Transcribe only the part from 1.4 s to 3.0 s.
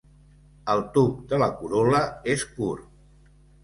la corol·la és curt.